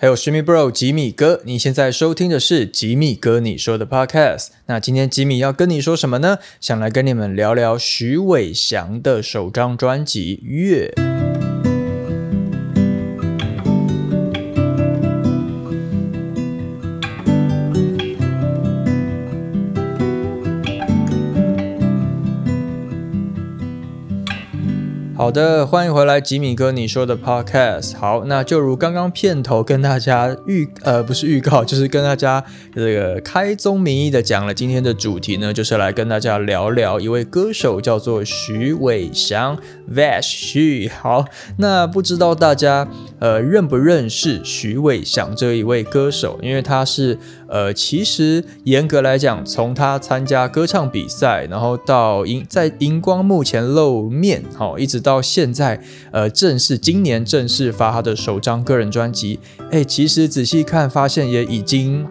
[0.00, 4.50] 还有 Jimmy Bro 吉米哥，你现在收听的是吉米哥你说的 Podcast。
[4.66, 6.38] 那今天吉米要跟你说什么呢？
[6.60, 10.94] 想来跟你们聊聊徐伟翔的首张专辑《月》。
[25.18, 27.96] 好的，欢迎回来，吉米哥，你说的 Podcast。
[27.96, 39.58] 好，那就如刚刚片头跟大家预呃不是预告，就是跟大家这个开宗明义的讲了今天的主题呢，就是来跟大家聊聊一位歌手叫做徐伟翔
[39.92, 40.88] Vash 徐。
[40.88, 41.24] 好，
[41.56, 42.86] 那不知道大家
[43.18, 46.38] 呃认不认识徐伟翔这一位歌手？
[46.40, 47.18] 因为他是
[47.48, 55.08] 呃其实严格来讲，从他参加歌唱比赛，然后到荧在荧光幕前露面，哦，一直到。
[55.08, 55.80] 到现在，
[56.12, 59.40] 呃，正式今年正式发他的首张个人专辑，
[59.70, 62.06] 哎，其实仔细看发现也已经，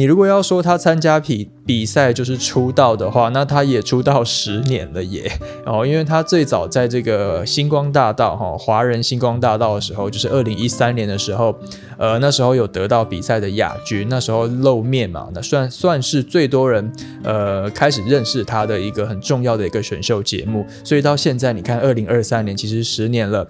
[0.00, 5.30] 你如果要说他参加比比赛就是出道的话，那他也出道十年了耶。
[5.66, 11.54] 哦，因为他最早在这个星光大道哈，华人星光大道的时候，就是二零一三年的时候，
[11.98, 16.90] 呃，那时候有得到比赛的亚军，那时候露面嘛，那算算是最多人
[17.22, 20.64] 呃开始认识他的一个很重要的一个选秀节目。
[20.82, 23.46] 所以到现在，你看二零二三年，其实十年了。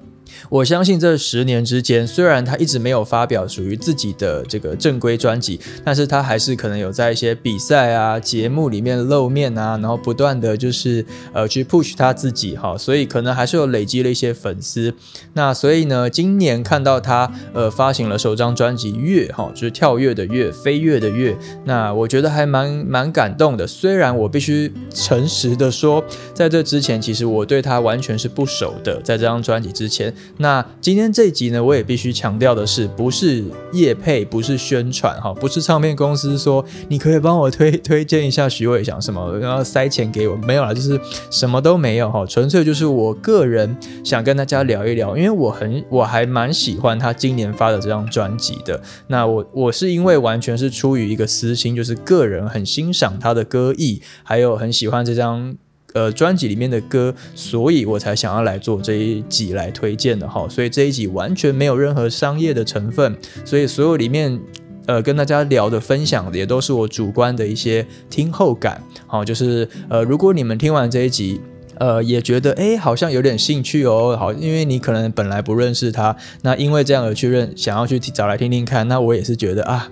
[0.48, 14.94] 我相信这十年之间，虽然他一直没有发表属于自己的这个正规专辑，但是他还是可能有在一些比赛啊、节目里面露面啊，然后不断的就是呃去 push 他自己哈，所以可能还是有累积了一些粉丝。
[15.34, 23.66] 那所以呢，今年看到他呃发行了首张专辑《跃》哈，就是跳跃的跃，飞跃的跃，那我觉得还蛮蛮感动的。
[23.66, 26.02] 虽然我必须诚实的说，
[26.34, 30.12] 在这之前其实我对他完全是不熟的，在这张专辑之前。
[30.38, 40.98] 那今天这一集呢，我也必须强调的是，不是叶配，不是宣传，哈，不是唱片公司说你可以帮我推 推荐一下徐伟翔什么，然后塞钱给我，没有啦，就是
[41.30, 48.80] 什么都没有，哈，纯粹就是我个人想跟大家聊一聊，因为我很我还蛮喜欢他今年发的这张专辑的。
[49.08, 55.56] 那我我是因为完全是出于一个私心，就是个人很欣赏他的歌艺，还有很喜欢这张。
[55.92, 60.46] 呃，专辑里面的歌，所以我才想要来做这一集来推荐的哈。
[60.48, 64.38] 所以这一集完全没有任何商业的成分，所以所有里面
[64.86, 68.80] 呃跟大家聊的分享的也都是我主观的一些听后感。
[69.06, 71.40] 好，就是呃，如果你们听完这一集，
[71.78, 74.16] 呃，也觉得哎，好像有点兴趣哦。
[74.18, 79.90] 好，因为你可能本来不认识他，那因为这样而去认，想要去找来听听看，那我也是觉得啊。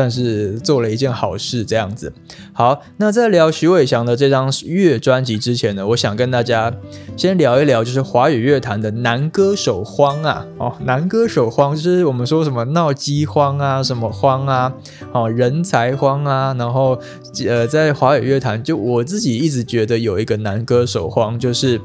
[0.00, 2.10] 算是做了一件好事，这样子。
[2.54, 6.72] 好，那在聊徐伟翔的这张乐专辑之前呢，我想跟大家
[7.18, 10.46] 先聊一聊，就是华语乐坛的男歌手荒啊。
[10.56, 14.72] 哦，男歌手荒就是我们说什么闹饥荒啊，什么荒啊，
[15.12, 16.56] 哦，人才荒啊。
[16.58, 16.98] 然后，
[17.46, 21.78] 呃，在华语乐坛，就我自己一直觉得有一个男歌手荒，就是。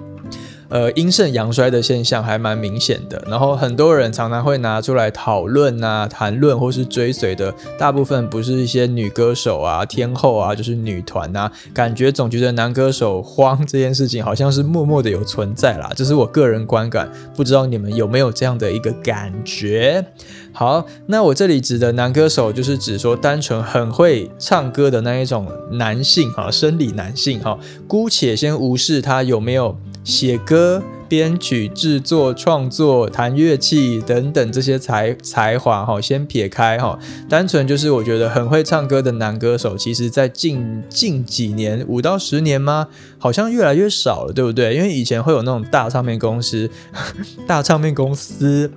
[0.68, 20.04] 呃，阴盛阳衰的现象还蛮明显的，然后很多人常常会拿出来讨论啊、谈论或是追随的，大部分不是一些女歌手啊、天后啊，就是女团啊，感觉总觉得男歌手慌这件事情好像是默默的有存在啦，这是我个人观感，不知道你们有没有这样的一个感觉？
[20.52, 29.78] 好，那我这里指的男歌手就是指说单纯很会唱歌的那一种男性哈，生理男性哈，姑且先无视他有没有。
[30.06, 42.88] 写歌、编曲、制作、创作、弹乐器等等这些才才华哈，先撇开哈，单纯就是我觉得很会唱歌的男歌手，其实在近近几年五到十年吗？
[43.18, 44.76] 好像越来越少了，对不对？
[44.76, 46.70] 因为以前会有那种大唱片公司，
[47.48, 48.72] 大唱片公司。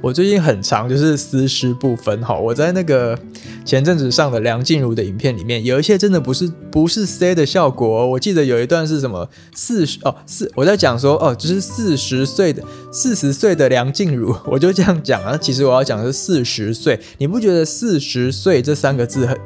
[0.00, 2.38] 我最近很长，就是私师不分哈。
[2.38, 3.18] 我在那个
[3.64, 8.08] 前阵子上的梁静茹的影片里面，有一些真的不是不是 C 的效果。
[8.10, 15.36] 我记得有一段是什么四十哦四，我在讲说哦，就是四十岁的四十岁的梁静茹， 我就这样讲啊。
[15.36, 19.38] 其实我要讲的是四十岁，你不觉得四十岁这三个字很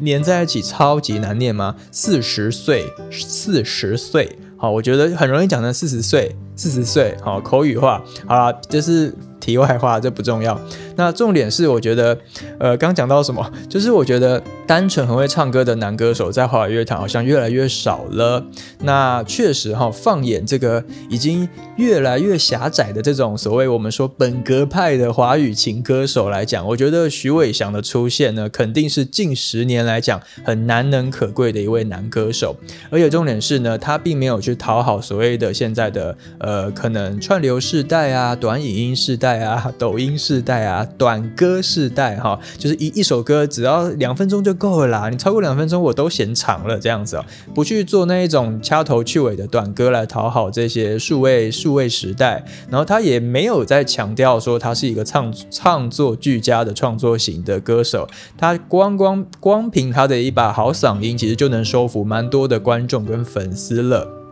[0.00, 1.74] 连在一起超级难念吗？
[1.90, 9.12] 四十岁，四十岁，好，我觉得很容易讲成四十岁，四十岁，好，口语化，好了，就是。
[9.44, 10.58] 题外话，这不重要。
[10.96, 12.16] 那重点是，我觉得，
[12.58, 18.42] 呃，刚讲到什么，就是我觉得单纯很会唱歌的男歌手在华语乐坛好像越来越少了。
[18.80, 21.46] 那确实哈，放眼这个已经
[21.76, 32.56] 越来越狭窄的这种所谓我们说本格派的华语情歌手来讲，我觉得徐伟翔的出现呢，肯定是近十年来讲很难能可贵的一位男歌手。
[32.90, 40.86] 而且重点是呢，他并没有去讨好所谓的现在的呃可能串流世代啊、短影音世代啊、抖音世代啊。
[40.96, 58.08] 短歌世代哈，就是一一首歌只要两分钟就够了啦，你超过两分钟我都嫌长了这样子哦，不去做那一种掐头去尾的短歌来讨好这些数位数位时代，然后他也没有在强调说他是一个唱唱作俱佳的创作型的歌手，
[58.38, 64.23] 他光光光凭他的一把好嗓音，其实就能收服蛮多的观众跟粉丝了。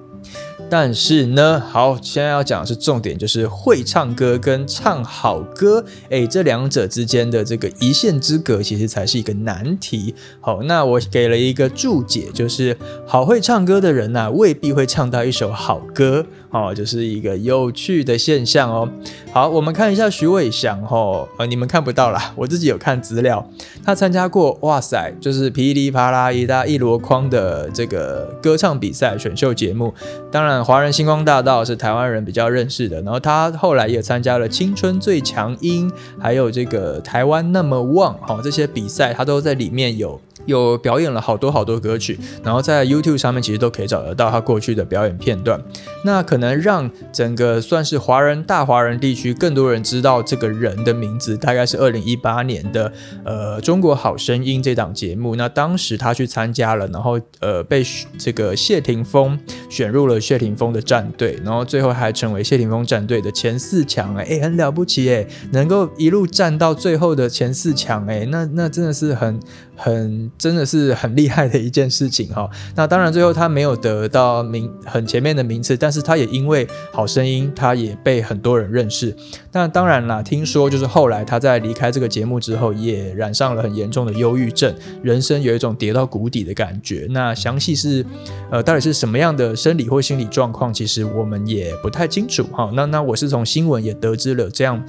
[0.74, 10.14] 但是呢，好，现在要讲的是重点，就是会唱歌跟唱好歌，哎，这两者之间的这个一线之隔，其实才是一个难题。
[10.40, 12.74] 好，那我给了一个注解，就是
[13.06, 16.24] 好会唱歌的人呐，未必会唱到一首好歌。
[16.50, 18.86] 哦，就是一个有趣的现象哦。
[19.32, 23.46] 好，我们看一下徐伟翔哦，呃，你们看不到啦，我自己有看资料，
[23.82, 29.94] 他参加过，哇塞，就是噼里啪啦一大一箩筐的这个歌唱比赛选秀节目。
[30.30, 40.20] 当然，华人星光大道是台湾人比较认识的，然后他后来也参加了青春最强音，还有这个台湾那么旺，哦，这些比赛他都在里面有。
[40.46, 45.60] 有表演了好多好多歌曲，然后在 YouTube 上面其实都可以找得到他过去的表演片段。
[46.04, 52.92] 那可能让整个算是华人大华人地区更多人知道这个人的名字，大概是二零一八年的
[53.24, 55.36] 呃《中国好声音》这档节目。
[55.36, 57.84] 那当时他去参加了，然后呃被
[58.18, 59.38] 这个谢霆锋
[59.70, 64.14] 选入了谢霆锋的战队，然后最后还成为谢霆锋战队的前四强。
[64.16, 69.38] 哎，很了不起哎，能够一路战到最后的前四强哎，那那真的是很。
[69.74, 72.48] 很真的是很厉害的一件事情哈。
[72.74, 79.14] 那当然最后他没有得到名很前面的名次，但是他也因为好声音，他也被很多人认识。
[79.52, 87.06] 那当然啦，听说就是后来他在离开这个节目之后，也染上了很严重的忧郁症，人生有一种跌到谷底的感觉。
[87.10, 88.04] 那详细是
[88.50, 92.70] 呃到底是什么样的生理或心理状况，其实我们也不太清楚哈。
[92.74, 94.82] 那那我是从新闻也得知了这样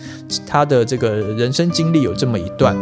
[0.47, 2.75] 他的这个人生经历有这么一段。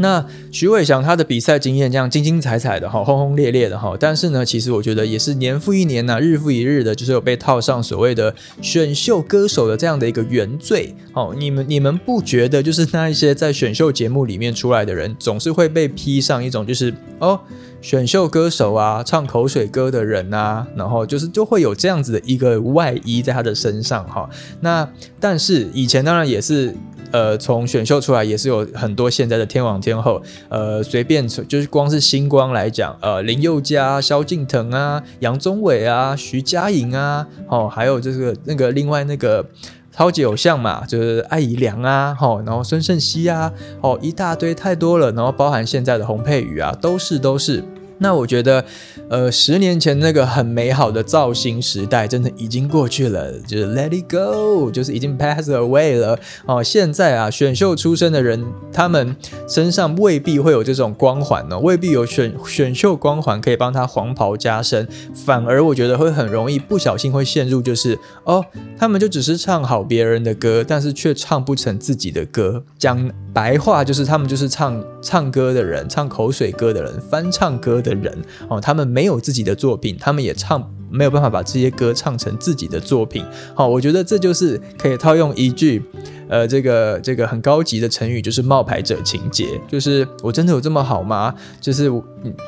[0.00, 11.34] 那徐伟翔他的比赛经验这样精精彩彩的哈，轰轰烈烈的哈，但是呢，其实我觉得也是年复一年呐，日复一日的，就是有被套上所谓的选秀歌手的这样的一个原罪哦。
[11.38, 17.38] 你们你们不觉得就是那一些在选秀节目里面出来的人，总是会被披上一种就是哦
[17.80, 24.28] 选秀歌手啊，唱口水歌的人啊，然后就是就会有这样子的一个外衣在他的身上哈。
[24.60, 24.88] 那
[25.20, 26.74] 但是以前当然也是。
[27.12, 39.44] 呃，从选秀出来也是有很多现在的天王天后，呃，随便就是光是星光来讲，呃，林宥嘉、萧敬腾啊、杨宗纬啊、徐佳莹啊，哦，还有就是那个另外那个
[39.92, 47.62] 超级偶像嘛，就是艾怡良啊，哦，然后孙盛熙啊，哦，一大堆太多了，然后包含现在的洪佩瑜啊，都是都是。
[48.00, 48.64] 那我觉得，
[49.08, 56.18] 呃，十年前那个很美好的造型时代，真的已经过去了，就是 Let it go，就是已经 pass away 了。
[56.46, 58.42] 哦，现在啊，选秀出身的人，
[58.72, 59.14] 他们
[59.46, 68.44] 身上未必会有这种光环呢，未必有选选秀光环可以帮他黄袍加身，反而我觉得会很容易不小心会陷入，就是哦，
[68.78, 72.64] 他们就只是唱好别人的歌，但是却唱不成自己的歌。
[72.78, 77.94] 讲白话就是，他们就是唱唱歌的人，唱口水歌的人，翻唱歌的。
[78.00, 78.16] 人
[78.48, 83.24] 哦，他们没有自己的作品，他们也唱没有办法把这些歌唱成自己的作品。
[83.54, 85.82] 好，我觉得这就是可以套用一句。
[86.28, 91.34] 呃，这个这个很高级的成语就是冒牌者情节，就是我真的有这么好吗？
[91.60, 91.90] 就是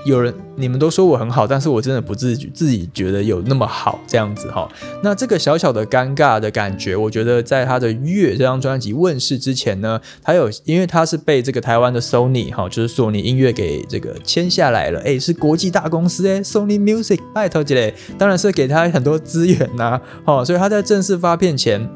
[0.05, 4.71] 有人你们都说我很好，但是我真的不自觉自己觉得有那么好这样子哈。
[5.03, 21.89] 那这个小小的尴尬的感觉，我觉得在他的《月》这张专辑问世之前呢，他有因为他是被这个台湾的 Sony 哈，就是索尼音乐给这个签下来了，哎，是国际大公司哎，Sony Music 拜托姐嘞，当然是给他很多资源呐， 哦，所以他在正式发片前。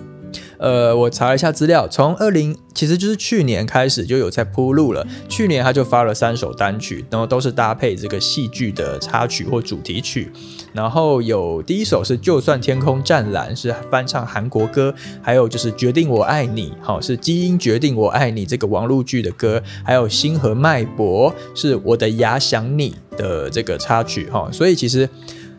[0.59, 5.07] 呃，我查了一下资料，从二零其实就是去年开始就有在铺路了。
[5.29, 10.33] 去年他就发了三首单曲，然后都是搭配这个戏剧的插曲或主题曲。
[10.73, 14.91] 然后有第一首是《就算天空湛蓝》，是翻唱韩国歌；
[15.23, 24.49] 还有就是《决定我爱你》，好是《基因决定我爱你》这个网络剧的歌；还有《星河脉搏》，是我的牙想你的这个插曲哈。
[24.51, 25.09] 所以其实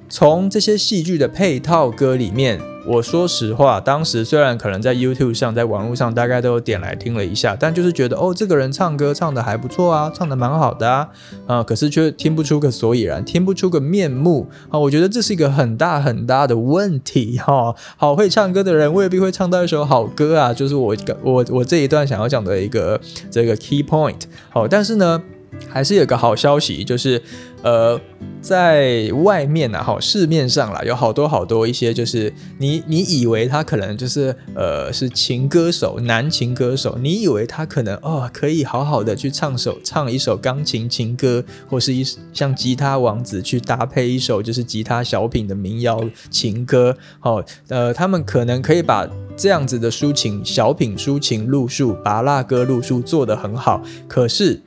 [0.10, 2.60] 从这些戏剧的配套歌里面。
[2.90, 11.10] 我说实话，当时虽然可能在 YouTube 上，在网络上大概都有点来听了一下，但就是觉得哦，这个人唱歌唱的还不错啊，唱的蛮好的啊，
[11.48, 17.76] 啊，可是却听不出个所以然，听不出个面目啊，我觉得这是一个很大很大的问题哈。
[17.98, 24.22] 好会唱歌的人未必会唱到一首好歌啊，就是我我我这一段想要讲的一个这个 key point。
[24.50, 25.22] 好，但是呢。
[25.70, 27.22] 还是有个好消息，就是
[27.62, 28.00] 呃，
[28.42, 54.62] 在外面啊，哈，市面上啦，有好多好多一些，就是你你以为他可能就是呃是情歌手，男情歌手，你以为他可能哦可以好好的去唱首唱一首钢琴情歌，或是一像吉他王子去搭配一首就是吉他小品的民谣情歌，哦，呃，他们可能可以把这样子的抒情小品抒情路数，拔蜡歌路数做得很好，可是。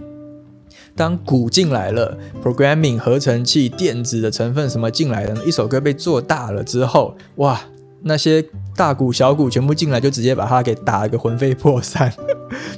[1.00, 2.14] 当鼓进来了
[2.44, 7.58] ，programming 合成器电子的成分什么进来了，一首歌被做大了之后，哇，
[8.02, 8.44] 那些。
[8.76, 12.10] 大鼓小鼓全部进来，就直接把它给打了个魂飞魄散，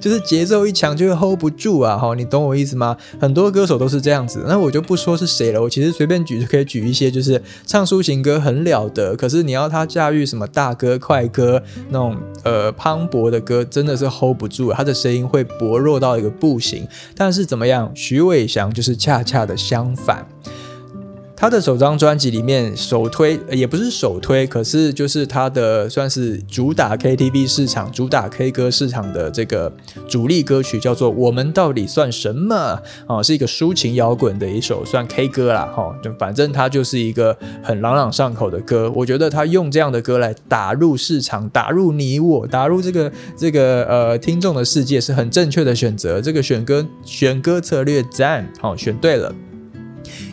[0.00, 1.97] 就是节奏一强就会 hold 不住啊！
[1.97, 2.97] 哈，你懂我意思吗？
[3.21, 5.61] 很多歌手都是这样子，那我就不说是谁了。
[5.62, 16.87] 我其实随便举就可以举一些，就是唱抒情歌很了得，可是你要他驾驭什么大歌、快歌那种呃磅礴的歌，真的是 hold 不住，他的声音会薄弱到一个不行。
[17.17, 20.26] 但是怎么样，徐伟翔就是恰恰的相反。
[21.43, 29.73] 他的首张专辑里面首推也不是首推，可是就是他的算是主打 KTV 市场、主打 K 歌市场的这个
[30.09, 32.81] 主力歌曲，叫做《我们到底算什么》
[33.13, 38.89] 啊，是一个抒情摇滚的一首算 K 歌啦，哈，就反正它就是一个很朗朗上口的歌。
[38.95, 46.21] 我觉得他用这样的歌来打入市场、打入你我、打入这个这个呃听众的世界，是很正确的选择。
[46.21, 49.35] 这个选歌选歌策略赞，好，选对了。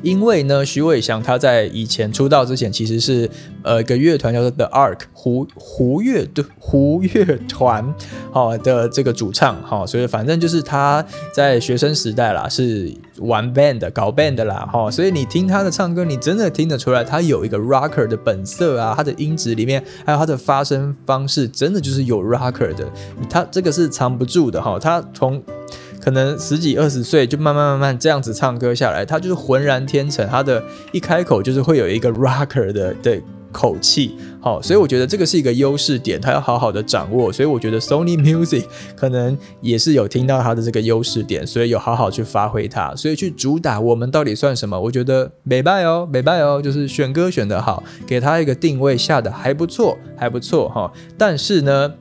[0.01, 3.29] 因为呢，徐伟翔他在以前出道之前，其实是
[3.63, 7.93] 呃一个乐团叫做 The Ark 胡胡乐队胡乐团，
[8.31, 22.89] 好的这个主唱，哈，所以反正就是他在学生时代啦，是玩 band 搞 band 啦，哈，所以你听他的唱歌，你真的听得出来，他有一个 rocker 的本色啊，他的音质里面，还有他的发声方式，真的就是有 rocker 的，
[23.29, 25.41] 他这个是藏不住的，哈，他从。
[25.99, 30.27] 可能十几二十岁就慢慢慢慢这样子唱歌下来，他就是浑然天成。
[30.29, 37.33] 他的一开口就是会有一个 rocker 的的口气，好，所以我觉得这个是一个优势点，他要好好的掌握。
[37.33, 38.63] 所以我觉得 Sony Music
[38.95, 44.79] 可能也是有听到他的这个优势点，所以有好好去发挥它，所以去主打我们到底算什么？
[44.79, 50.91] 我觉得美拜哦，美拜哦，就是选歌选得好，给他一个定位下的还不错，还不错哈。
[51.17, 51.93] 但是呢。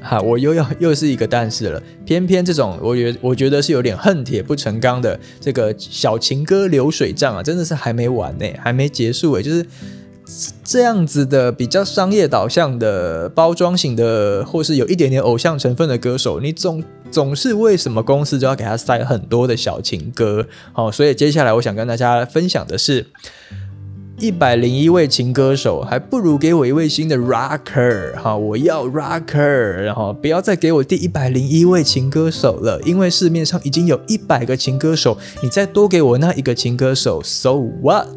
[0.00, 1.82] 哈，我又要又是一个但是了。
[2.04, 9.42] 偏偏这种，我觉我觉得是有点恨铁不成钢的这个小情歌流水账啊，真的是还没完呢，还没结束诶。
[9.42, 9.66] 就是
[10.62, 20.46] 这样子的比较商业导向的包装型的，或是有一点点偶像成分的歌手，你总总是为什么公司就要给他塞很多的小情歌？
[20.72, 23.06] 好，所以接下来我想跟大家分享的是。
[24.20, 28.36] 一百零一位情歌手，还不如给我一位新的 rocker 哈！
[28.36, 29.38] 我要 rocker，
[29.84, 38.08] 然后不要再给我第一百零一位情歌手了，因为市面上已经有一百个情歌手，你再多给我那一个情歌手，so what？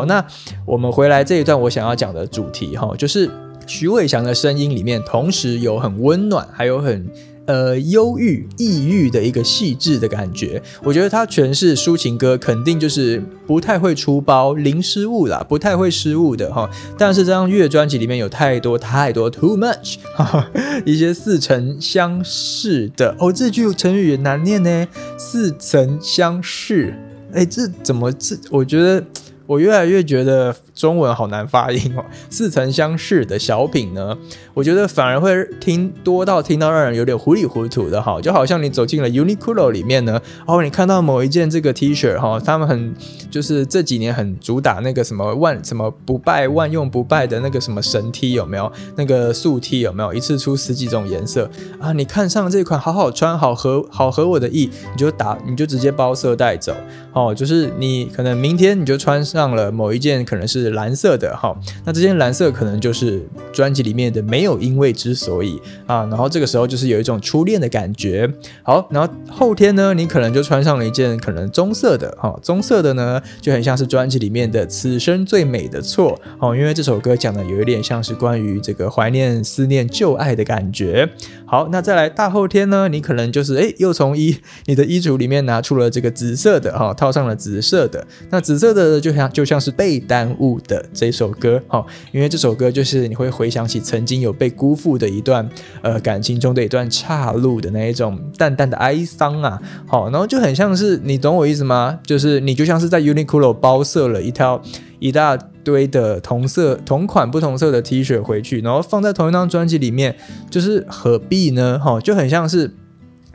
[0.00, 0.24] 好，那
[0.64, 3.30] 我们回来这一段，我想要讲的主题哈，就是
[3.66, 7.06] 徐伟翔的声音里面，同时有很温暖，还有很
[7.44, 10.62] 呃忧郁、抑郁的一个细致的感觉。
[10.82, 16.70] 我觉得他诠释抒情歌，肯定就是不太会出包、零失误啦，不太会失误的哈。
[16.96, 19.96] 但是这张乐专辑里面有太多太多 too much，
[20.86, 24.88] 一些似曾相识的哦，这句成语也难念呢，
[25.18, 26.94] 似曾相识。
[27.34, 28.34] 哎，这怎么这？
[28.50, 29.04] 我觉得。
[29.50, 32.02] 我越来越觉得中文好难发音哦。
[32.30, 34.16] 似曾相识的小品呢，
[34.54, 42.94] 我觉得反而会听多到听到让人有点糊里糊涂的哈，就好像你走进了 Uniqlo 里面呢，哦，你看到某一件这个 T 恤哈，他们很
[43.30, 48.72] 就是这几年很主打那个什么万什么不败万用不败的那个什么神 T 有没有？
[48.96, 50.14] 那个素 T 有没有？
[50.14, 51.92] 一次出十几种颜色啊？
[51.92, 56.74] 你看上这款好好穿，好合好合我的意，你就打你就直接包色带走
[57.12, 59.50] 哦，就是你可能明天你就穿上。
[59.50, 63.22] 了某一件可能是蓝色的哈，那这件蓝色可能就是
[63.52, 68.30] 专辑里面的没有因为之所以啊，然后这个时候就是有一种初恋的感觉。
[68.62, 81.08] 好，然后后天呢，你可能就穿上了一件可能棕色的哈，棕色的呢就很像是专辑里面的此生最美的错哦，因为这首歌讲的有一点像是关于这个怀念思念旧爱的感觉。
[81.46, 84.36] 好，那再来大后天呢，你可能就是哎又从衣
[84.66, 89.30] 你的衣橱里面拿出了这个紫色的哈，套上了紫色的，那紫色的就像。
[89.30, 95.48] 就像是被耽误，的这首歌，哈，因为这首歌就是你会回想起曾经有被辜负的一段，
[95.82, 101.98] 呃，感情中的一段岔路的那一种淡淡的哀伤啊，好，然后就很像是你懂我意思吗？
[102.04, 104.62] 就是你就像是在 Uniqlo 包色了一条
[104.98, 110.16] 一大堆的同色同款不同色的 T 恤回去，然后放在同一张专辑里面，
[110.50, 111.78] 就是何必呢？
[111.78, 112.72] 哈，就很像是。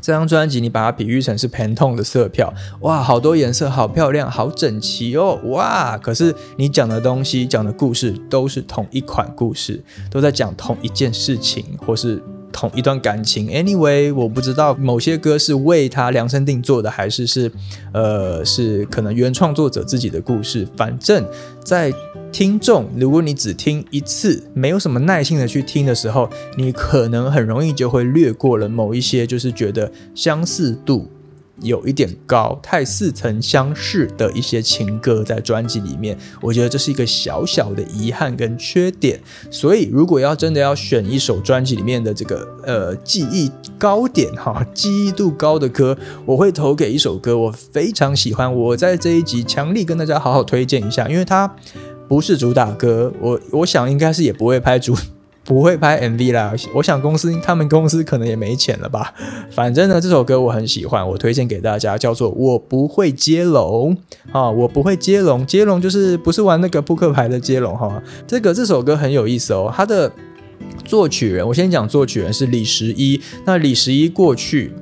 [0.06, 5.98] 这张专辑，你把它比喻成是疼痛的色票，哇，好多颜色，好漂亮，好整齐哦，哇！
[5.98, 12.22] 可是你讲的东西、讲的故事都是同一款故事，都在讲同一件事情，或是。
[12.56, 17.52] 同一段感情，anyway，我不知道某些歌是为他量身定做的，还是是，
[17.92, 20.66] 呃，是可能原创作者自己的故事。
[20.78, 21.28] 反正，
[21.62, 21.94] 在
[22.32, 31.10] 听众，如果你只听一次，没有什么耐心的去听的时候，你可能很容易就会略过了某一些，就是觉得相似度。
[31.62, 39.20] 有一点高，太似曾相识的一些情歌在专辑里面，我觉得这是一个小小的遗憾跟缺点。
[39.50, 48.54] 所以，如果要真的要选一首专辑里面的这个呃记忆高点哈，记忆度高的歌，我会投给一首歌，我非常喜欢。
[48.54, 51.56] 我在这一集强力跟大家好好推荐一下，因为它
[52.08, 54.96] 不是主打歌，我我想应该是也不会拍主。
[55.46, 59.14] 不会拍 MV 啦，我想公司他们公司可能也没钱了吧。
[59.52, 63.96] 反正呢，这首歌我很喜欢，我推荐给大家，叫做《我不会接龙》
[64.32, 68.02] 啊，我不会接龙，接龙就是不是玩那个扑克牌的接龙哈。
[68.26, 70.12] 这个这首歌很有意思哦，它的
[70.84, 74.74] 作曲人，我先讲作曲人是李十一，那李十一过去。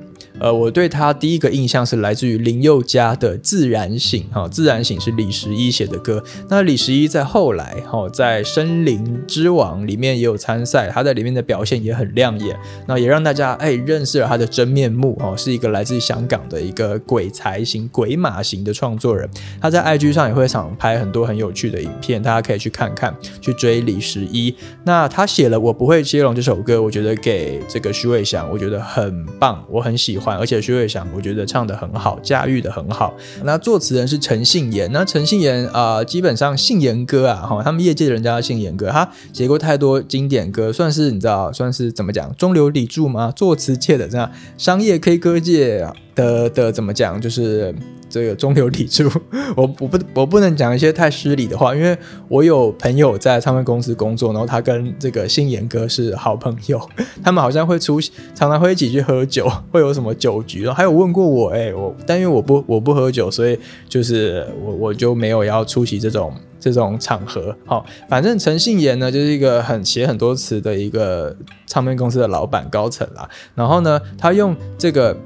[0.44, 6.22] 呃，我对他第一个印象是来自于林宥嘉的《自然醒》哈，《自然醒》是李十一写的歌。
[6.50, 12.54] 那李十一在后来哈，在《森林之王》里面也有参赛，他在里面的表现也很亮眼，
[12.86, 19.26] 那也让大家哎认识了他的真面目哦，是一个来自香港的一个鬼才型、鬼马型的创作人。
[19.62, 24.54] 他在 IG 上也会常拍很多很有趣的影片，大家可以去看看，去追李十一。
[24.84, 30.33] 那他写了《我不会接龙》这首歌，我觉得给这个徐伟翔，我觉得很棒，我很喜欢。
[30.36, 33.14] 而且徐慧翔，我觉得唱的很好，驾驭的很好。
[33.44, 43.32] 那作词人是陈信言，那陈信言啊，基本上信言哥啊，哈，他们业界人家信言哥，他写过太多经典歌，算是你知道，算是怎么讲，中流砥柱吗？
[43.34, 47.74] 作词界的这样，商业 K 歌界的的怎么讲，就是。
[48.14, 49.10] 这个中流砥柱，
[49.56, 51.98] 我我不我不能讲一些太失礼的话，因为
[52.28, 56.80] 我有朋友在唱片公司工作，然后他跟这个信言哥是好朋友，
[57.24, 58.00] 他们好像会出
[58.32, 67.52] 常常会一起去喝酒， 会有什么酒局，然后还有问过我，哎，我但因为我不我不喝酒，所以就是我我就没有要出席这种这种场合。
[67.66, 75.16] 好，反正陈信言呢，就是一个很写很多词的一个唱片公司的老板高层啦，然后呢，他用这个。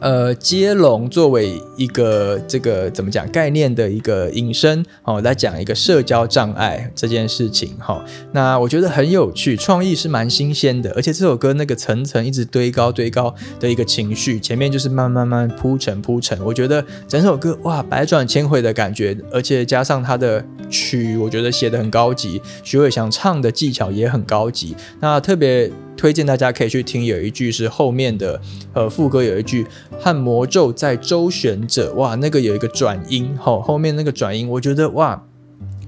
[0.00, 8.02] 呃，接龙作为一个这个怎么讲概念的一个引申哦，来讲一个社交障碍这件事情哈。
[8.32, 16.38] 那我觉得很有趣，创意是蛮新鲜的，而且这首歌那个层层一直堆高堆高的一个情绪，前面就是慢慢慢铺陈铺陈。
[16.44, 24.74] 我觉得整首歌哇，百转千回的感觉，而且加上它的曲，我觉得写的很高级，徐伟翔唱的技巧也很高级。
[25.00, 25.70] 那特别。
[26.00, 28.40] 推荐大家可以去听，有一句是后面的，
[28.72, 29.66] 呃，副歌有一句
[30.00, 35.22] 和魔咒在周旋着，哇，那个有一个转音，吼，后面那个转音，我觉得哇，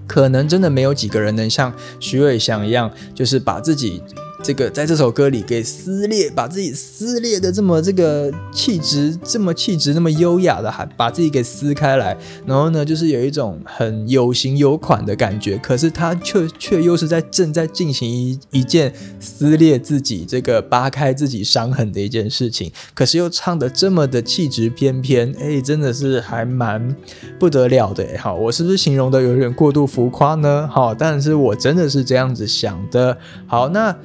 [0.06, 4.02] 可能真的没有几个人能像徐伟翔一样，就是把自己。
[4.42, 15.56] 这个在这首歌里给撕裂，把自己撕裂的这么这个气质，这么气质，那么优雅的，还把自己给撕开来，然后呢，就是有一种很有型有款的感觉。
[15.58, 22.72] 可是他却却又是在正在进行一一件撕裂自己、这个扒开自己伤痕的一件事情。
[22.94, 26.94] 可是又唱的这么的气质翩翩，哎，真的是还蛮
[27.38, 28.04] 不得了的。
[28.18, 30.68] 好，我是不是形容的有点过度浮夸呢？
[30.68, 33.16] 好，但是我真的是这样子想的。
[33.46, 33.96] 好，那。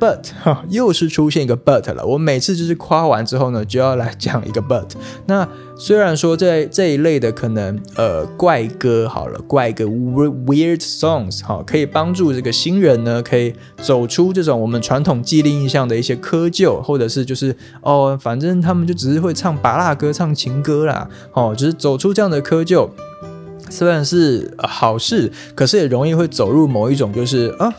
[0.00, 2.06] But 哈，又是出现一个 But 了。
[2.06, 4.86] 我每次就是夸完之后呢，就要来讲一个 But。
[5.26, 22.88] 那虽然说这这一类的可能呃怪歌好了，怪歌 Weird Songs 哈，可以帮助这个新人呢，可以走出这种我们传统既定印象的一些窠臼，或者是就是哦，反正他们就只是会唱拔辣歌、唱情歌啦，哦，就是走出这样的窠臼，
[23.68, 27.70] 虽然是好事，可是也容易会走入某一种就是啊，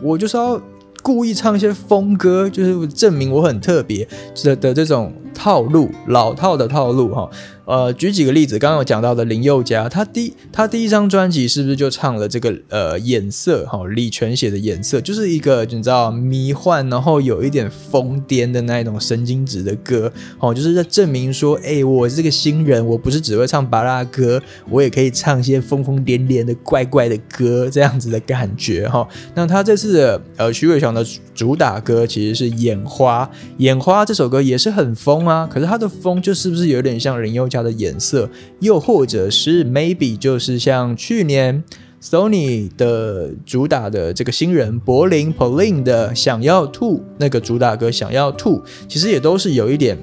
[0.00, 0.58] 我就是要。
[1.02, 4.06] 故意唱一些风歌，就是证明我很特别
[4.44, 7.28] 的的这种套路，老套的套路哈。
[7.64, 13.86] 呃，举几个例子，刚刚有讲到的林宥嘉，他第他第一张专辑是不是就唱了这个呃眼色哈？
[13.88, 29.06] 李全写的眼色，就是一个你知道迷幻，然后有一点疯癫的那一种神经质的歌哦，就是在证明说，哎，我是个新人，我不是只会唱巴拉歌，我也可以唱一些疯疯癫癫的怪怪的歌，这样子的感觉哈。
[29.34, 37.58] 那他这次的呃徐伟翔的主打歌其实是眼花，眼花这首歌也是很疯啊，可是它的风就是不是有点像林宥嘉？
[37.58, 41.64] 的颜色，又或者是 maybe 就是像去年
[42.00, 49.98] Sony 的主打的这个新人柏林 Pauline 的想要吐那个主打歌想要吐，其实也都是有一点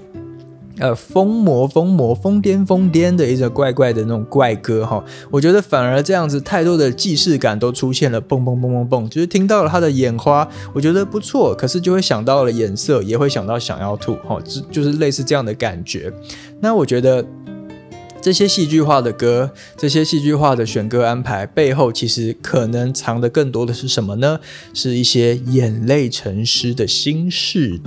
[0.79, 5.03] 呃疯魔疯魔疯癫疯癫的一种怪怪的那种怪歌哈。
[5.31, 16.11] 我觉得反而这样子太多的既视感都出现了，蹦蹦蹦蹦蹦，就是听到了他的眼花，我觉得不错，可是就会想到了颜色，也会想到想要吐哈，就就是类似这样的感觉。
[16.59, 17.25] 那我觉得。
[18.21, 24.39] 这些戏剧化的歌，这些戏剧化的选歌安排背后，其实可能藏的更多的是什么呢？
[24.73, 27.79] 是一些眼泪成诗的心事。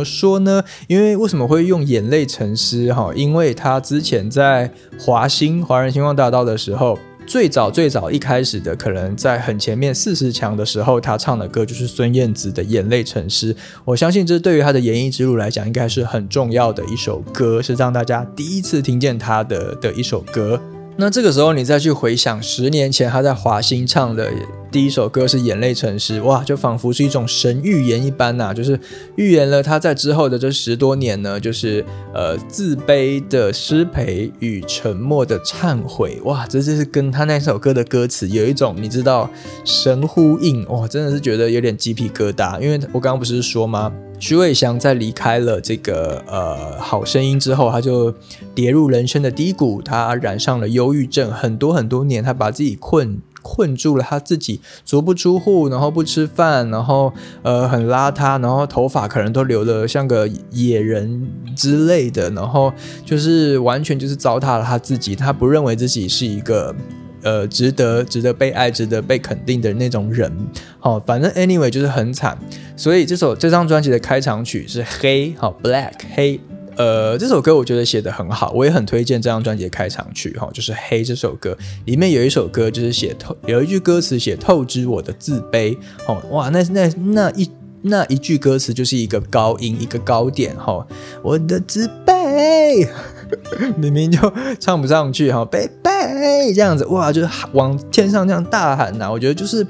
[0.00, 0.64] 么说呢？
[0.88, 2.90] 因为为什么会用眼泪成诗？
[2.92, 13.52] 哈，因为他之前在华星华人星光大道的时候，最早最早一开始的，可能在很前面四十强的时候，他唱的歌就是孙燕姿的《眼泪成诗》。
[13.84, 20.58] 我相信这对于他的演艺之路来讲，应该是很重要的一首歌，是让大家第一次听见他的的一首歌。
[20.96, 24.30] 那这个时候，你再去回想十年前他在华星唱的
[24.70, 28.78] 第一首歌是《眼泪成诗》，哇，就仿佛是一种神预言一般呐，就是
[29.16, 39.28] 预言了他在之后的这十多年呢，就是呃自卑的失陪与沉默的忏悔，哇，这就是跟他那首歌的歌词有一种你知道
[39.64, 43.92] 神呼应，哇，真的是觉得有点鸡皮疙瘩，因为我刚刚不是说吗？
[44.20, 48.14] 徐伟翔在离开了这个呃好声音之后，他就
[48.54, 62.72] 跌入人生的低谷，他染上了忧郁症，很多很多年，他把自己困困住了，他自己足不出户，然后不吃饭，然后呃很邋遢，然后头发可能都留的像个野人之类的，然后
[63.04, 66.74] 就是完全就是糟蹋了他自己，他不认为自己是一个。
[67.22, 70.32] 呃，值得值得被爱、值得被肯定的那种人，
[70.78, 72.38] 好，反正 anyway 就是很惨，
[72.74, 76.40] 所以这首这张专辑的开场曲是黑，好，black 黑，
[76.80, 85.76] 呃，这首歌我觉得写的很好，我也很推荐这张专辑开场曲，哈，就是黑这首歌里面有一首歌就是写透，有一句歌词写透支我的自卑，
[86.08, 87.50] 哦，哇，那那那一
[87.82, 90.86] 那一句歌词就是一个高音一个高点，哈，
[91.22, 92.88] 我的自卑。
[93.76, 99.64] 明明就唱不上去哈，贝贝这样子哇，就是往天上这样大喊呐，我觉得就是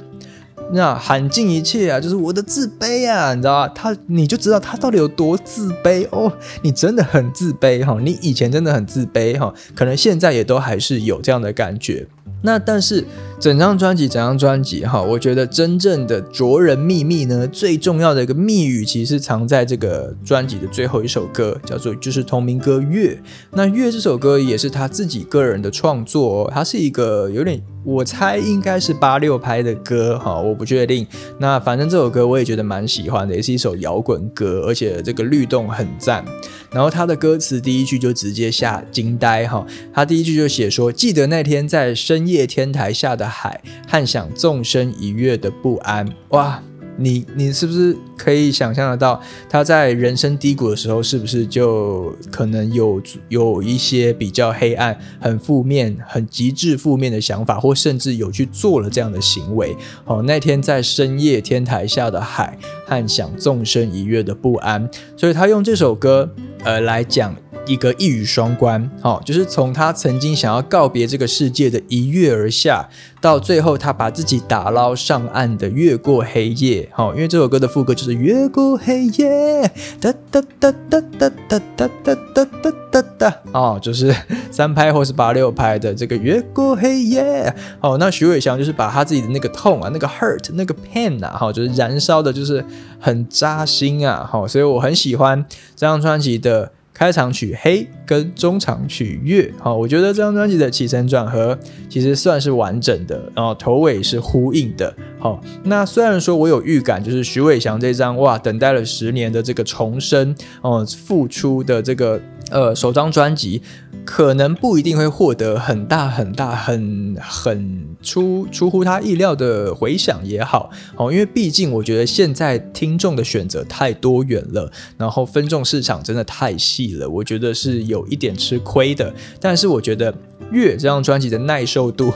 [0.72, 3.68] 那喊尽一切啊，就是我的自卑啊，你知道？
[3.68, 12.06] 他你就知道他到底有多自卑哦，你真的很自卑哈，你以前真的很自卑哈，可能现在也都还是有这样的感觉。
[12.42, 13.04] 那但是
[13.38, 23.14] 整张专辑，整张专辑哈，我觉得真正的卓人秘密呢，最重要的一个密语，其实藏在这个专辑的最后一首歌，叫做就是同名歌《月》。
[23.52, 27.60] 那《月》这首歌也是他自己个人的创作，哦它是一个有点。
[27.82, 31.06] 我猜应该是八六拍的歌哈，我不确定。
[31.38, 36.22] 那反正这首歌我也觉得蛮喜欢的，也是一首摇滚歌，而且这个律动很赞。
[36.72, 46.06] 然后他的歌词第一句就直接吓惊呆哈，他第一句就写说：记得那天在深夜天台下的海，幻想纵身一跃的不安。
[46.30, 46.62] 哇！
[47.02, 59.74] 你你是不是可以想象得到，他在人生低谷的时候，是不是就可能有有一些比较黑暗、很负面、很极致负面的想法，或甚至有去做了这样的行为？
[60.04, 62.58] 哦，那天在深夜天台下的海，
[62.90, 66.28] 幻想纵身一跃的不安，所以他用这首歌
[66.64, 67.32] 呃来讲。
[67.66, 72.88] 一个一语双关，哦，就是从他曾经想要告别这个世界的一跃而下，
[73.20, 84.12] 到最后他把自己打捞上岸的越过黑夜，哦，因为这首歌的副歌就是越过黑夜，哒哒哒哒哒哒哒哒哒哒哒哒，哦，就是
[84.50, 92.64] 三拍或是八六拍的这个越过黑夜，哦，那徐伟翔就是把他自己的那个痛啊，那个 hurt，那个 pain 啊，哈，就是燃烧的，就是
[92.98, 95.44] 很扎心啊，好，所以我很喜欢
[95.76, 96.72] 这张专辑的。
[96.92, 99.50] 开场曲《黑》跟中场曲《月》。
[99.62, 104.94] 好，我觉得这张专辑的起承转合其实算是完整的，然后头尾是呼应的。
[105.18, 113.62] 好，那虽然说我有预感，就是徐伟翔这张哇，等待了十年的这个重生哦，复出的这个呃首张专辑。
[114.02, 129.12] 可能不一定会获得很大很大很很出出乎他意料的回响也好哦，因为毕竟我觉得现在听众的选择太多元了，然后分众市场真的太细了，我觉得是有一点吃亏的。
[129.38, 130.12] 但是我觉得。
[130.52, 132.12] 月这张专辑的耐受度，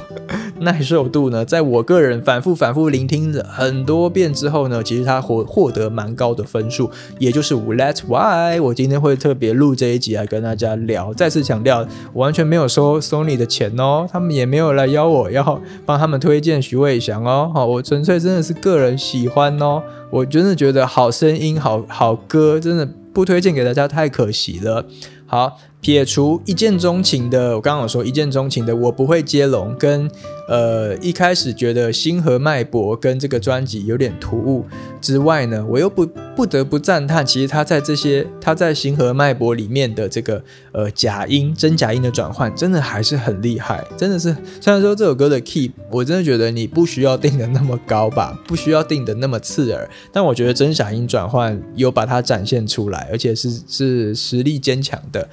[0.60, 11.12] 耐受度呢，在我个人反复反复聆听了很多遍之后呢，其实它获获得蛮高的分数，也就是 That's why 我今天会特别录这一集来跟大家聊。
[11.12, 24.86] 再次强调，完全没有收 Sony 的钱哦，他们也没有来邀我要帮他们推荐徐伟翔哦，好，我纯粹真的是个人喜欢哦，我真的觉得好声音、好好歌，真的不推荐给大家太可惜了。
[25.26, 25.58] 好。
[25.84, 30.10] 撇除一见钟情的，我刚刚有说一见钟情的，我不会接龙，跟
[30.48, 34.64] 呃一开始觉得星河脉搏跟这个专辑有点突兀
[35.00, 55.28] 之外呢，我又不不得不赞叹，其实他在这些他在星河脉搏里面的这个呃假音真假音的转换，真的还是很厉害，真的是虽然说这首歌的 key，我真的觉得你不需要定的那么高吧，不需要定的那么刺耳，但我觉得真假音转换有把它展现出来，而且是是实力坚强的。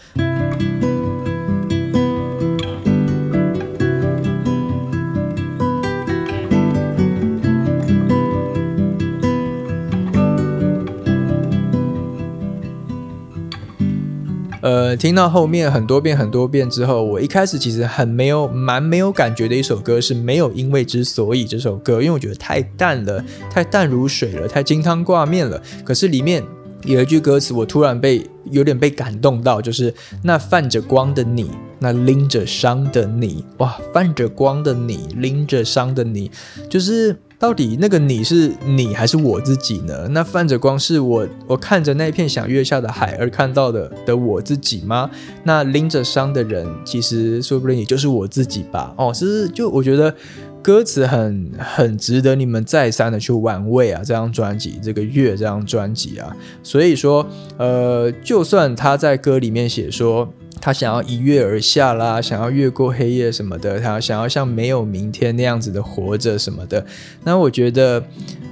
[14.98, 25.62] 听到后面很多遍很多遍之后，我一开始其实很没有蛮没有感觉的一首歌是没有因为之所以这首歌，因为我觉得太淡了，太淡如水了，太金汤挂面了。
[25.84, 26.44] 可是里面
[26.84, 31.50] 有一句歌词，我突然被有点被感动到，就是那泛着光的你，
[31.80, 36.32] 那拎着伤的你，哇，泛着光的你，拎着伤的你，
[36.70, 37.18] 就是。
[37.42, 40.08] 到底那个你是你还是我自己呢？
[40.12, 45.10] 那泛着光是我，我看着那片想月下的海而看到的的我自己吗？
[45.44, 48.94] 那拎着伤的人，其实说不定也就是我自己吧。
[48.96, 50.14] 哦，其实就我觉得
[50.62, 54.04] 歌词很很值得你们再三的去玩味啊。
[54.06, 57.26] 这张专辑，这个月这张专辑啊，所以说，
[57.58, 60.32] 呃，就算他在歌里面写说。
[60.62, 66.86] 他想要一跃而下啦，想要越过黑夜什么的，他想要像没有明天那样子的活着什么的。
[67.24, 68.04] 那我觉得，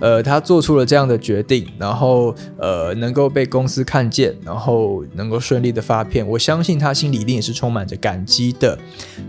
[0.01, 8.77] 呃，他做出了这样的决定，然后呃，能够被公司看见，然后能够顺利的发片，我相信他心里一定也是充满着感激的。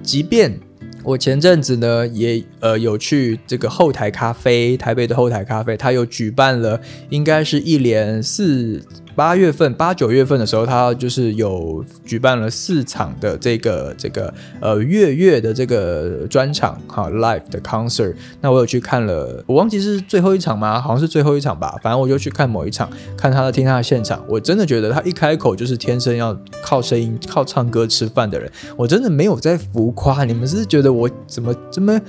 [0.03, 0.59] 即便
[1.05, 8.83] 我前阵子呢，也呃有去这个后台咖啡，台北的后台咖啡，他有举办了，应该是一连四。
[9.15, 18.15] 八月份、八九月份的时候，他就是有举办了四场的这个这个呃月月的这个专场哈，live 的 concert。
[18.41, 20.81] 那我有去看了，我忘记是最后一场吗？
[20.81, 21.77] 好像是最后一场吧。
[21.83, 24.25] 反正我就去看某一场，看他的听他的现场。
[24.29, 28.51] 我真的觉得他一开口就是天生要靠声音、靠唱歌吃饭的人。
[28.77, 32.01] 我真的没有在浮夸，你们是觉得我怎么这么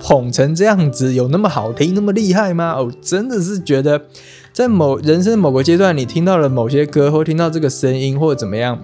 [0.00, 1.14] 捧成这样子？
[1.14, 2.80] 有那么好听、那么厉害吗？
[2.80, 4.02] 我真的是觉得。
[4.52, 8.78] 在某人生某个阶段，你听到了某些歌，或听到这个声音，或者怎么样，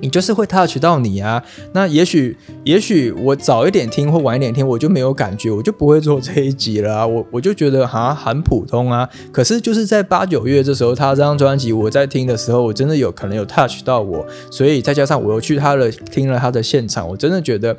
[0.00, 1.42] 你就是会 touch 到你啊。
[1.72, 7.06] 那也许，也许我早一点听或晚一点听，我就没有感觉，我就不会做这一集了啊。
[7.06, 9.08] 我我就觉得哈很普通啊。
[9.32, 17.76] 可是就是在八九月这时候，他这张专辑我在听的时候，我真的有可能有 touch 到我，所以再加上我又去他的听了他的现场，我真的觉得。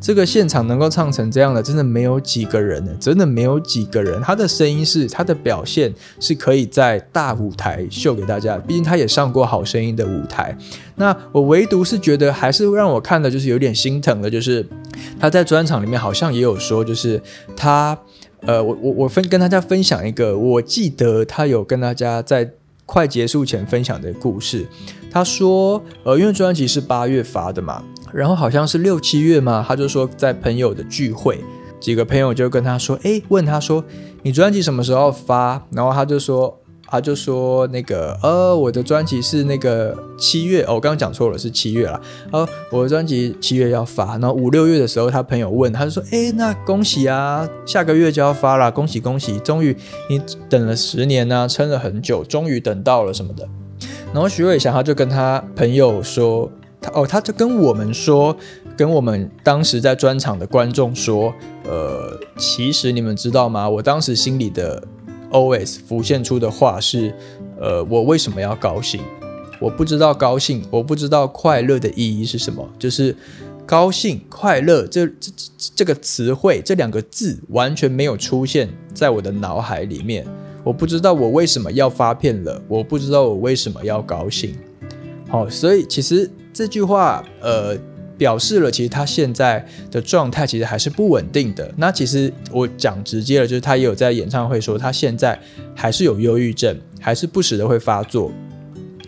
[0.00, 4.20] 这个现场能够唱成这样的，真的没有几个人呢，真的没有几个人。
[4.22, 8.56] 他的声音是，他的表现是可以在大舞台秀给大家。
[8.56, 10.56] 毕竟他也上过好声音的舞台。
[10.96, 14.66] 那我唯独是觉得，还是让我看的就是有点心疼的，就是
[15.18, 17.20] 他在专场里面好像也有说，就是
[17.54, 17.98] 他，
[18.40, 22.50] 呃，我我我分跟大家分享一个，我记得他有跟大家在
[22.86, 24.66] 快结束前分享的故事。
[25.10, 27.84] 他说，呃，因为专辑是八月发的嘛。
[28.12, 31.38] 然后好像是六七月嘛，他就说在朋友的聚会，
[31.80, 33.84] 几个朋友就跟他说，哎，问他说
[34.22, 35.66] 你专辑什么时候发？
[35.72, 42.00] 然后他就说，他就说那个，呃，我的专辑是那个七月，哦，我刚刚讲错了，是七月了。
[42.32, 44.18] 呃，我的专辑七月要发。
[44.18, 49.74] 然后五六月的时候，他朋友问，他就说，哎，那恭喜啊，下个月就要发了，恭喜恭喜，终于
[50.08, 53.48] 你等了十年呢，撑了很久，终于等到了什么的。
[54.12, 56.50] 然后徐伟翔他就跟他朋友说。
[56.80, 58.36] 他哦，他就跟我们说，
[58.76, 61.32] 跟我们当时在专场的观众说，
[61.64, 63.68] 呃，其实你们知道吗？
[63.68, 64.82] 我当时心里的
[65.30, 67.14] OS 浮现出的话是，
[67.60, 69.00] 呃，我为什么要高兴？
[69.60, 73.14] 我不知道高兴，我不知道快乐的意义是什么，就是
[73.66, 80.26] 高兴、快乐这这这这个词汇，这两个字完全没有出现在我的脑海里面。
[80.64, 84.54] 我不知道我为什么要发片了，我不知道我为什么要高兴。
[85.28, 87.76] 好，所以其实这句话，呃。
[88.20, 91.72] 表示了，其实他现在的状态其实还是不稳定的。
[91.78, 95.40] 那其实我讲直接了，就是他也有在演唱会说，他现在
[95.74, 98.30] 还是有忧郁症，还是不时的会发作。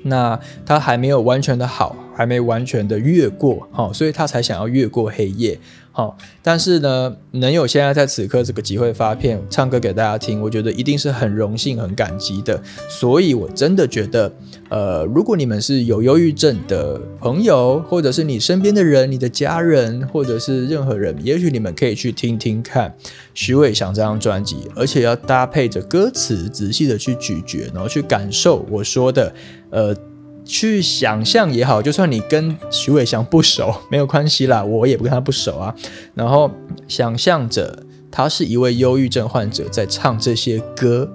[0.03, 5.59] 那他还没有完全的好，还没完全的越过，好，所以他才想要越过黑夜。
[5.94, 12.59] 好，但是呢，能有现在在此刻这个机会发片唱歌给大家听，我觉得一定是很荣幸、很感激的。
[12.88, 14.33] 所以，我真的觉得，
[14.70, 22.94] 呃，如果你们是有忧郁症的朋友，或者是你身边的人、你的家人，或者是任何人，也许你们可以去听听看
[23.35, 29.35] 徐伟翔这张专辑，而且要搭配着歌词，仔细的去咀嚼，然后去感受我说的，
[29.68, 29.94] 呃。
[30.44, 35.74] 去想象也好，就算你跟徐伟翔不熟，没有关系啦，我也不跟他不熟啊。
[36.14, 36.50] 然后
[36.88, 41.11] 想象着他是一位忧郁症患者，在唱这些歌，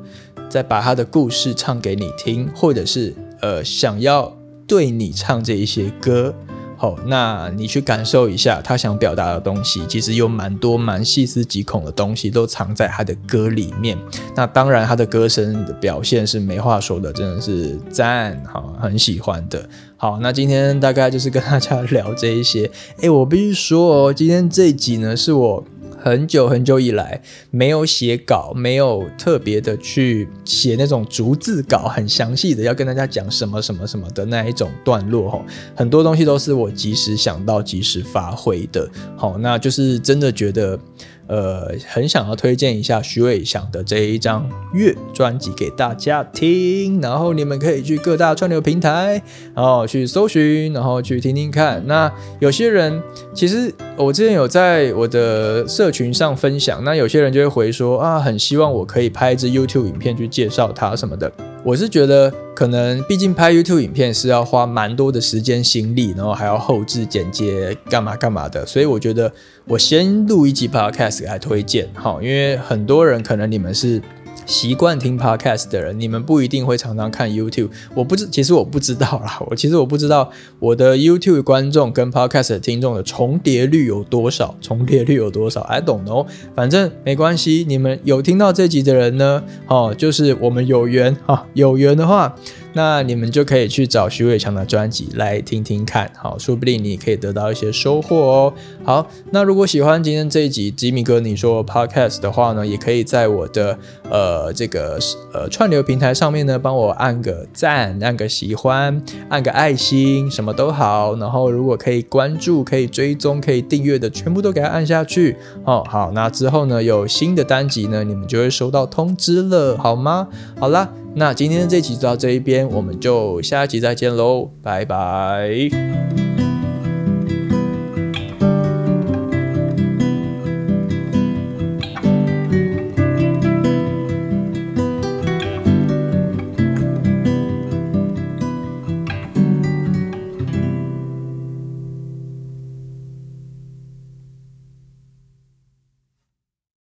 [0.50, 4.36] 在把他的故事唱给你听，或者是呃想要
[4.66, 6.34] 对你唱这一些歌。
[6.78, 13.98] 好，那你去感受一下他想表达的东西，其实有蛮多蛮细思极恐的东西都藏在他的歌里面。
[14.36, 19.68] 那当然，他的歌声的表现是没话说的，真的是赞，好，很喜欢的。
[19.98, 22.70] 好，那今天大概就是跟大家聊这一些。
[23.02, 25.64] 诶，我必须说哦，今天这一集呢，是我。
[25.98, 35.46] 很久很久以来没有写稿，没有特别的去写那种逐字稿，很详细的要跟大家讲什么什么什么的那一种段落哈。
[35.76, 38.90] 很多东西都是我及时想到及时发挥的。
[39.16, 40.80] 好，那就是真的觉得。
[41.28, 49.22] 呃，很想要推荐一下徐伟翔的这一张乐专辑给大家听，然后你们可以去各大串流平台，
[49.54, 51.84] 然后去搜寻，然后去听听看。
[51.86, 53.02] 那有些人
[53.34, 61.32] 其实我之前有在我的社群上分享，那有些人就会回说啊，很希望我可以拍一支 YouTube 影片去介绍他什么的。
[61.68, 69.30] 我是觉得，可能毕竟拍 YouTube 影片是要花蛮多的时间心力，然后还要后置剪接，干嘛干嘛的，所以我觉得
[69.66, 74.02] 我先录一集 Podcast 来推荐，好，因为很多人可能你们是。
[74.48, 77.70] 习惯听 podcast 的人，你们不一定会常常看 YouTube。
[77.94, 79.38] 我不知，其实我不知道啦。
[79.52, 86.26] 我其实我不知道我的 YouTube 观众跟 podcast 的听众的重叠率有多少，重叠率有多少？I don't know。
[86.56, 92.34] 反正没关系，你们有听到这集的人呢，哦，就是我们有缘哈，有缘的话。
[92.78, 98.54] 那你们就可以去找徐伟强的专辑来听听看，好，说不定你可以得到一些收获哦。
[98.84, 103.76] 好，那如果喜欢今天这一集吉米哥你说 podcast 的话呢，也可以在我的
[104.12, 105.00] 呃这个
[105.34, 111.16] 呃串流平台上面呢，帮我按个赞，按个喜欢，按个爱心，什么都好。
[111.16, 115.36] 然后如果可以关注、可以追踪、可以订阅的，全部都给他按下去。
[115.64, 120.28] 哦，好，那之后呢，有新的单集呢，你们就会收到通知了，好吗？
[120.60, 120.88] 好啦。
[121.20, 126.27] 那今天的这集就到这一边，我们就下一集再见喽，拜拜。